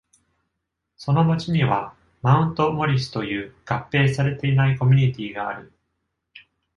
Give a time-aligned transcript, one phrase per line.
[0.97, 1.93] その町には
[2.23, 5.71] マウント・モリスという合併されていないコミュニティがある。